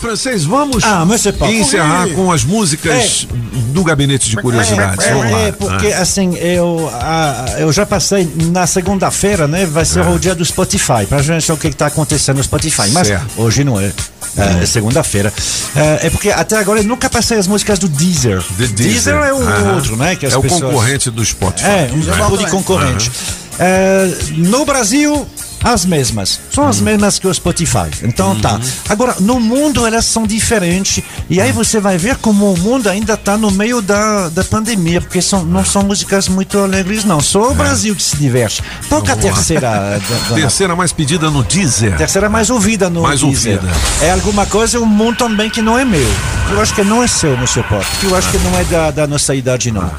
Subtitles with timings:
[0.00, 1.52] Francês, vamos Ah, mas você pode.
[1.54, 3.26] encerrar com as músicas
[3.72, 5.06] do Gabinete de Curiosidades.
[5.06, 5.40] É, lá.
[5.40, 6.00] é, porque Ah.
[6.00, 9.66] assim, eu, ah, eu já passei na segunda-feira, né?
[9.66, 12.88] Vai ser o dia do Spotify, pra gente ver o que está acontecendo no Spotify.
[12.92, 13.26] Mas Certo.
[13.36, 13.92] hoje não é.
[14.36, 15.32] É, é segunda-feira.
[15.76, 18.42] É, é porque até agora eu nunca passei as músicas do Deezer.
[18.58, 19.14] The Deezer.
[19.16, 19.74] é o Aham.
[19.74, 20.14] outro, né?
[20.16, 21.68] Que as é o pessoas- concorrente do Spotify.
[21.68, 23.10] É, um tipo de concorrente.
[23.58, 25.26] É, no Brasil,
[25.62, 26.40] as mesmas.
[26.52, 27.88] São as mesmas que o Spotify.
[28.02, 28.58] Então tá.
[28.88, 31.02] Agora, no mundo elas são diferentes.
[31.28, 35.00] E aí você vai ver como o mundo ainda tá no meio da, da pandemia.
[35.00, 37.20] Porque são, não são músicas muito alegres, não.
[37.20, 38.62] Só o Brasil que se diverte.
[38.88, 39.60] Toca a terceira.
[39.70, 41.96] da- da- Terceira mais pedida no Deezer.
[41.96, 43.56] Terceira mais ouvida no Mais Deezer.
[43.56, 43.72] ouvida.
[44.02, 46.06] É alguma coisa, um mundo também que não é meu.
[46.50, 47.84] Eu acho que não é seu, Monsieur Pop.
[48.02, 49.90] Eu acho que não é da, da nossa idade, não.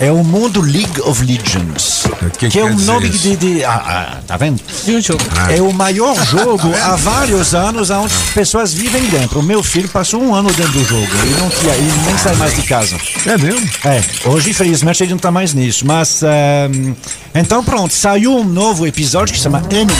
[0.00, 2.04] É o mundo League of Legends.
[2.38, 3.18] Que que é o nome isso?
[3.18, 3.36] de.
[3.36, 4.60] de ah, ah, tá vendo?
[4.84, 5.20] De um jogo.
[5.50, 9.40] É o maior jogo há vários anos onde as pessoas vivem dentro.
[9.40, 11.08] O meu filho passou um ano dentro do jogo.
[11.22, 12.96] Ele não tinha, ele nem sai mais de casa.
[13.26, 13.68] É mesmo?
[13.84, 15.84] É, hoje infelizmente ele não tá mais nisso.
[15.84, 16.94] Mas ehm,
[17.34, 19.92] então pronto, saiu um novo episódio que se chama Enemy.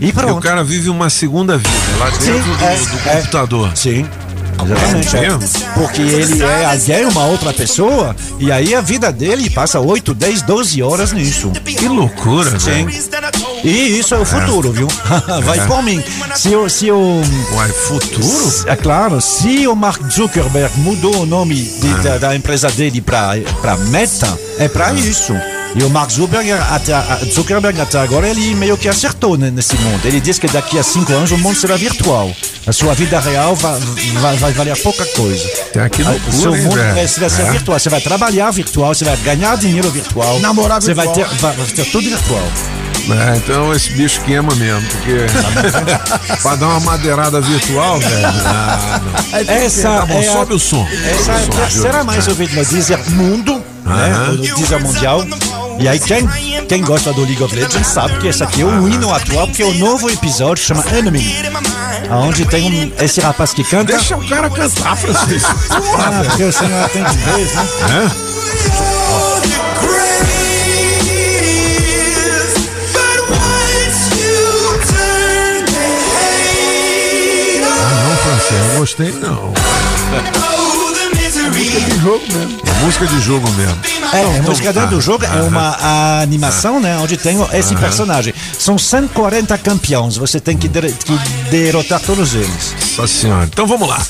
[0.00, 0.40] E E o pronto.
[0.40, 3.16] cara vive uma segunda vida lá dentro Sim, do, é, do é.
[3.16, 3.72] computador.
[3.76, 4.06] Sim.
[4.64, 5.16] Exatamente.
[5.16, 5.72] É é.
[5.74, 10.42] Porque ele é alguém, uma outra pessoa, e aí a vida dele passa 8, 10,
[10.42, 11.50] 12 horas nisso.
[11.64, 12.86] Que loucura, Sim.
[12.86, 12.90] velho.
[13.64, 14.88] E isso é o futuro, viu?
[15.44, 16.02] Vai por mim.
[16.34, 17.20] Se o, se o,
[17.54, 18.52] Uai, futuro?
[18.66, 23.32] é claro, se o Mark Zuckerberg mudou o nome de- da, da empresa dele para
[23.60, 25.32] para Meta, é para isso.
[25.74, 29.74] E o Mark Zuckerberg até, a- Zuckerberg até agora ele meio que acertou né, nesse
[29.76, 30.04] mundo.
[30.04, 32.30] Ele diz que daqui a cinco anos o mundo será virtual.
[32.66, 33.80] A sua vida real vai,
[34.20, 35.48] vai, vai valer pouca coisa.
[35.72, 36.88] Tem aqui O loucura, seu hein, mundo velho?
[36.98, 37.50] é, vai ser É.
[37.50, 37.78] virtual.
[37.78, 40.38] Você vai trabalhar virtual, você vai ganhar dinheiro virtual.
[40.40, 41.54] Namorar Você vai ter, virtual.
[41.54, 42.42] vai, vai ter tudo virtual.
[43.10, 45.26] É, então esse bicho queima mesmo, porque
[46.40, 48.26] pra dar uma madeirada virtual, velho.
[48.46, 49.00] Ah,
[49.32, 49.54] não.
[49.54, 50.86] Essa Tá bom, é a- sobe o som.
[51.10, 54.28] Essa é a terceira mais ouvida no Deezer Mundo, né?
[54.34, 55.24] O Deezer Mundial.
[55.82, 56.28] E aí, quem,
[56.68, 59.64] quem gosta do League of Legends sabe que esse aqui é o hino atual, porque
[59.64, 61.18] é o novo episódio chama Enemy.
[62.08, 63.92] Onde tem um, esse rapaz que canta.
[63.92, 65.52] Deixa o cara cantar, Francisco.
[65.98, 67.68] Ah, porque o senhor tem ver, né?
[67.90, 68.32] É?
[77.74, 80.81] Ah, não, Francisco, não gostei não.
[81.16, 82.60] De jogo mesmo.
[82.66, 83.76] É música de jogo mesmo.
[84.12, 85.42] É, a música dentro do jogo é aham.
[85.48, 86.98] uma a animação, né?
[86.98, 88.34] Onde tem esse personagem.
[88.58, 91.18] São 140 campeões, você tem que, der- que
[91.50, 92.74] derrotar todos eles.
[92.96, 93.44] Nossa senhora.
[93.50, 94.00] Então vamos lá.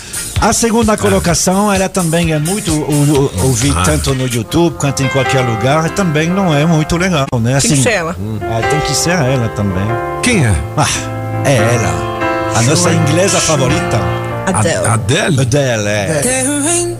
[0.40, 3.84] A segunda colocação, ela também é muito ou- ou- ouvida Ah.
[3.84, 7.58] tanto no YouTube quanto em qualquer lugar, também não é muito legal, né?
[7.60, 8.16] Tem que ser ela.
[8.42, 9.86] Ah, tem que ser ela também.
[10.22, 10.54] Quem é?
[10.76, 10.86] Ah,
[11.44, 12.58] é ela.
[12.58, 14.00] A nossa inglesa favorita.
[14.46, 14.86] Adele.
[14.86, 15.40] A- Adele?
[15.40, 16.91] Adele, é.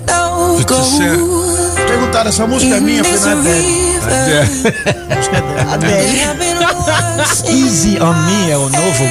[0.66, 3.92] Putz, isso é- Perguntaram, essa música é minha, é dele.
[7.48, 9.04] Easy on Me é o novo.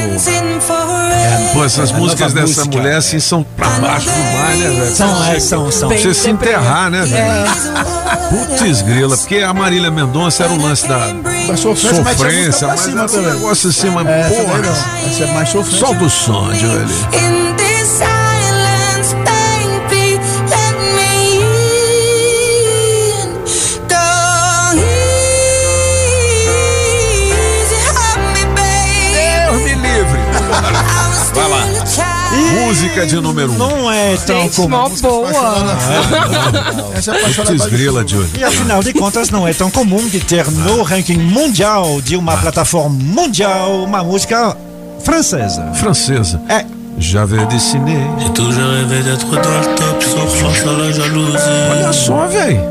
[1.54, 2.78] Pô, essas É músicas dessa música.
[2.78, 4.96] mulher assim são pra baixo demais, né, velho?
[4.96, 5.90] São, é, são, são.
[5.90, 7.52] Pra você se enterrar, né, velho?
[8.58, 10.98] Putz, grila, porque a Marília Mendonça era o lance da
[11.48, 13.34] Da sofrência, mas sofrência, mas cima esse também.
[13.34, 14.60] negócio assim, mas É, porra.
[15.10, 15.80] Essa é mais sofrência.
[15.80, 16.88] Solta o som, Joel.
[32.72, 33.58] Música de número um.
[33.58, 34.70] Não é tão Gente, comum.
[34.70, 35.30] mó boa.
[36.96, 38.06] Essa é Putz, pra grila.
[38.40, 42.38] E afinal de contas, não é tão comum de ter no ranking mundial de uma
[42.38, 44.56] plataforma mundial uma música
[45.04, 45.70] francesa.
[45.74, 46.42] Francesa.
[46.48, 46.66] É.
[46.98, 48.08] J'avais dessiné.
[48.20, 51.38] J'ai toujours rêvé d'être dans le top, sauf face à la jalousie.
[51.72, 52.62] Olha só, velho.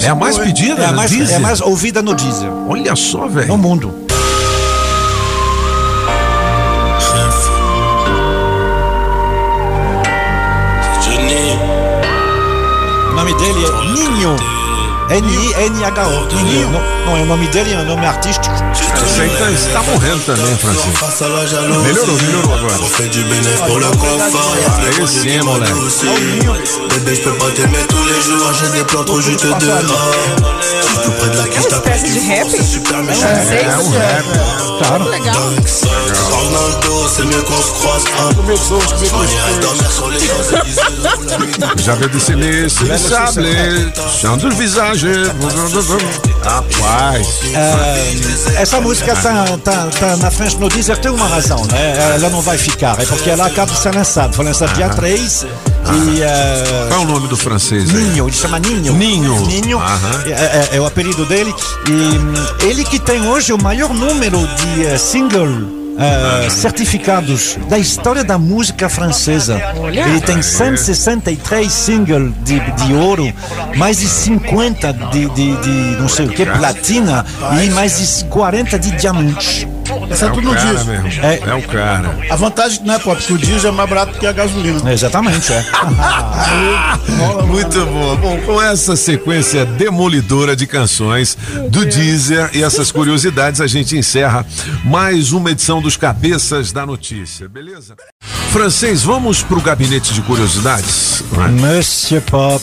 [0.00, 0.96] É a mais pedida, É a né?
[0.96, 3.58] mais, é a mais ouvida no Deezer, Olha só, no velho.
[3.58, 3.92] mundo.
[13.30, 14.36] Nome dele é Ninho.
[15.10, 16.34] N-I-N-H-O.
[16.44, 16.70] Ninho.
[16.70, 18.54] Não, não é o nome dele, é o nome artístico.
[18.54, 20.92] Você tá, você tá morrendo também, Francisco.
[20.92, 21.82] face à la jalousie.
[21.88, 22.74] Melhorou, melhorou agora.
[22.80, 24.56] On fait du bénéfice pour le confort.
[24.56, 25.76] Y'a Aí plus sim, de demande moleque.
[25.84, 26.06] aussi.
[26.94, 28.52] Bébé, je peux pas t'aimer tous les jours.
[28.54, 29.56] J'ai des plans trop juste dehors.
[30.80, 32.64] J'suis tout près de la É uma espécie de rap?
[32.64, 33.26] super méchant.
[33.26, 34.24] É um rap.
[34.82, 35.04] Claro.
[35.10, 35.34] Legal.
[36.52, 38.04] Dans le dos, c'est mieux qu'on se croise.
[41.76, 45.06] J'avais décelé ce sablé, chão do visage.
[46.42, 47.26] Rapaz.
[47.54, 52.14] É, essa música tá, tá, tá na frente no Deezer, tem uma razão, né?
[52.14, 54.32] Ela não vai ficar, é porque ela acaba de ser lançada.
[54.32, 55.46] Foi lançada dia 3
[56.16, 56.22] e.
[56.22, 57.90] é, Qual é o nome do francês?
[57.92, 58.92] Ninho, ele chama Ninho.
[58.94, 59.40] Ninho.
[59.46, 59.80] Ninho
[60.26, 61.54] é, é- é o apelido dele.
[61.88, 65.79] E hum, ele que tem hoje o maior número de eh, single.
[66.00, 69.60] Eh, certificados da história da música francesa.
[69.86, 73.32] Ele tem 163 singles de, de ouro,
[73.76, 77.24] mais de 50 de, de, de não sei o que, platina
[77.62, 79.68] e mais de 40 de diamante.
[80.10, 81.02] Isso é tudo no cara diesel.
[81.02, 81.24] mesmo.
[81.24, 81.38] É.
[81.38, 81.54] É.
[81.54, 82.18] o cara.
[82.30, 84.92] A vantagem, né, pô, porque o diesel é mais barato que a gasolina.
[84.92, 85.64] Exatamente, é.
[87.46, 88.16] Muito bom.
[88.16, 91.36] Bom, com essa sequência demolidora de canções
[91.70, 94.44] do Deezer e essas curiosidades, a gente encerra
[94.84, 97.94] mais uma edição dos Cabeças da Notícia, beleza?
[98.52, 101.22] Francês, vamos pro gabinete de curiosidades?
[101.60, 102.62] Monsieur Pop,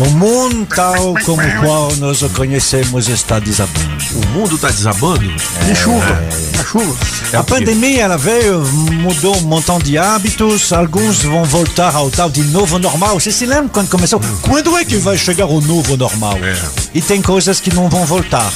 [0.00, 3.98] o mundo tal como o qual nós o conhecemos está desabando.
[4.14, 5.20] O mundo tá desabando?
[5.20, 6.22] De chuva.
[6.58, 6.96] A chuva.
[7.32, 8.60] A pandemia ela veio,
[8.92, 13.18] mudou um montão de hábitos, alguns vão voltar ao tal de novo normal.
[13.18, 14.20] Você se lembra quando começou?
[14.42, 16.36] Quando é que vai chegar o novo normal?
[16.42, 16.56] É.
[16.94, 18.50] E tem coisas que não vão voltar.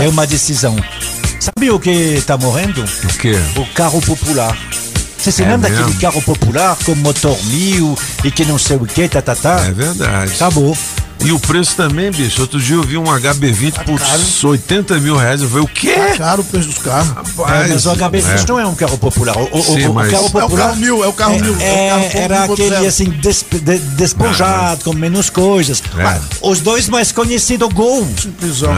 [0.00, 0.04] É.
[0.04, 0.76] É uma decisão.
[1.38, 2.82] Sabe o que está morrendo?
[2.82, 3.34] O quê?
[3.56, 4.56] O carro popular.
[5.22, 8.84] Você se É lembra daquele carro popular com motor mil e que não sei o
[8.86, 9.60] que, tá, tá, tá?
[9.66, 10.32] É verdade.
[10.34, 10.76] Acabou.
[11.24, 12.40] E o preço também, bicho.
[12.40, 14.20] Outro dia eu vi um HB20 por caro.
[14.42, 15.40] 80 mil reais.
[15.40, 15.92] Eu falei, o quê?
[15.94, 17.10] Tá caro o preço dos carros.
[17.10, 19.36] É, mas o HB20 não é um carro popular.
[19.36, 20.66] O, o- Sim, o- o carro É o popular.
[20.66, 23.04] carro mil, é o carro mil, é o é- carro ponto era mil aquele assim,
[23.10, 25.80] desp- de- despojado, com menos coisas.
[25.96, 26.02] É.
[26.02, 28.04] Mas Os dois mais conhecidos, Gol.
[28.20, 28.72] Simplesão.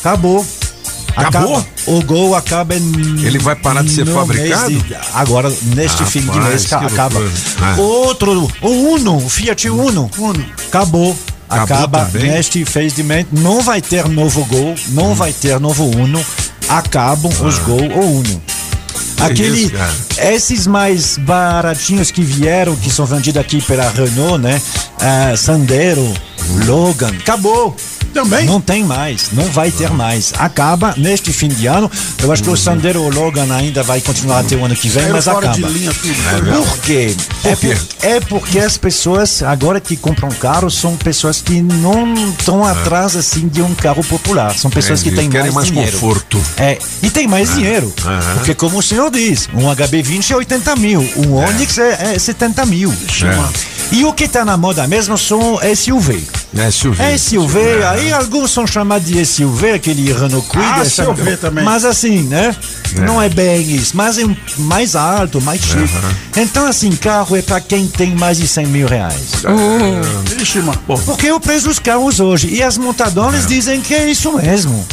[0.00, 0.46] Acabou.
[1.16, 1.56] Acabou?
[1.56, 3.24] Acaba- o Gol acaba em.
[3.24, 4.70] Ele vai parar de ser fabricado?
[4.70, 7.20] de- agora, neste fim de mês, que acaba.
[7.60, 7.76] Ah.
[7.78, 10.10] Outro, o Uno, o Fiat Uno.
[10.18, 10.44] Uno.
[10.68, 11.16] Acabou.
[11.48, 12.30] Acabou Acaba também?
[12.30, 13.26] neste fez de mês.
[13.32, 16.24] Não vai ter novo Gol, não vai ter novo Uno.
[16.68, 18.42] Acabam os Gol ou Uno.
[19.20, 19.72] Aquele, isso,
[20.18, 24.62] esses mais baratinhos que vieram, que são vendidos aqui pela Renault, né?
[24.98, 26.14] Ah, Sandero,
[26.66, 27.76] Logan, acabou.
[28.12, 28.44] Também?
[28.44, 30.32] Não tem mais, não vai ter mais.
[30.38, 31.90] Acaba neste fim de ano.
[32.22, 35.14] Eu acho que o Sandero Logan ainda vai continuar até o ano que vem, Saiu
[35.14, 35.48] mas acaba.
[35.54, 36.64] de linha tudo.
[36.66, 37.14] Por quê?
[37.44, 37.76] é, quê?
[37.76, 43.14] por- é porque as pessoas agora que compram carro são pessoas que não estão atrás
[43.16, 44.54] assim de um carro popular.
[44.56, 45.92] São pessoas que têm Querem mais, dinheiro.
[45.92, 46.42] conforto.
[46.56, 47.92] É, e tem mais dinheiro.
[48.04, 48.34] Aham.
[48.36, 52.66] Porque como o senhor diz, um HB20 é 80 mil, um Onix é, é 70
[52.66, 52.92] mil.
[53.92, 56.24] E o que está na moda mesmo são SUV.
[56.56, 57.18] É SUV.
[57.18, 60.66] SUV, aí alguns são chamados de SUV, aquele Renault Kwid.
[60.66, 61.64] Ah, essa- SUV também.
[61.64, 62.54] Mas assim, né?
[63.06, 65.94] Não é bem isso, mas é um mais alto, mais chique.
[66.36, 69.14] Então, assim, carro é para quem tem mais de 100 mil reais.
[70.40, 70.78] Ixi, mano.
[71.06, 72.48] Porque é o preço dos carros hoje.
[72.48, 74.84] E as montadoras dizem que é isso mesmo.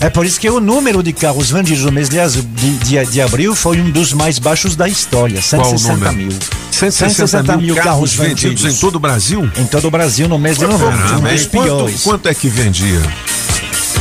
[0.00, 3.20] É por isso que o número de carros vendidos no mês de, de, de, de
[3.20, 5.40] abril foi um dos mais baixos da história.
[5.50, 6.16] Qual o 160 número?
[6.16, 6.38] mil.
[6.72, 9.48] 160 mil carros vendidos em todo o Brasil?
[9.56, 11.03] Em todo o Brasil no mês de novembro.
[11.04, 13.00] Dos e quanto, quanto é que vendia?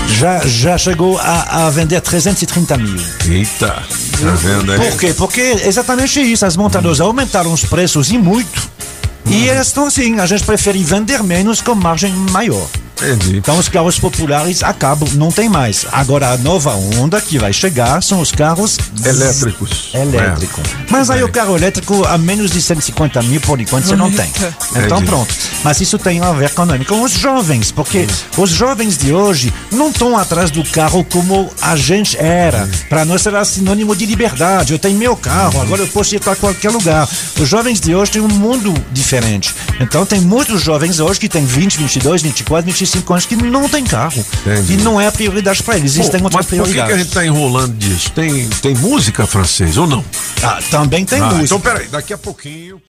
[0.07, 3.03] Já, já chegou a, a vender 330 mil.
[3.27, 4.77] Eita, tá vendo aí?
[4.79, 5.13] Por quê?
[5.13, 6.45] Porque é exatamente isso.
[6.45, 8.69] As montadoras aumentaram os preços e muito.
[9.25, 12.67] E elas estão assim, a gente prefere vender menos com margem maior.
[13.03, 13.38] Entendi.
[13.38, 15.85] Então os carros populares acabam, não tem mais.
[15.91, 19.89] Agora a nova onda que vai chegar são os carros Elétricos.
[19.94, 20.61] elétrico.
[20.61, 20.85] É.
[20.89, 21.23] Mas aí É.
[21.23, 24.29] o carro elétrico a menos de 150 mil por enquanto você não tem.
[24.71, 25.06] Então Entendi.
[25.06, 25.33] pronto.
[25.63, 29.89] Mas isso tem a ver com, com os jovens, porque os jovens de hoje não
[29.89, 32.69] estão atrás do carro como a gente era.
[32.89, 34.73] Para nós era sinônimo de liberdade.
[34.73, 37.07] Eu tenho meu carro, agora eu posso ir para qualquer lugar.
[37.39, 39.54] Os jovens de hoje têm um mundo diferente.
[39.80, 43.83] Então tem muitos jovens hoje que têm 20, 22, 24, 25 anos que não têm
[43.83, 44.23] carro.
[44.45, 44.73] Entendi.
[44.73, 45.94] E não é a prioridade para eles.
[45.94, 48.12] Existem Pô, outras mas por que, que a gente tá enrolando disso?
[48.12, 50.04] Tem, tem música francês ou não?
[50.42, 51.44] Ah, também tem Ah, música.
[51.45, 52.80] então peraí, daqui a pouquinho.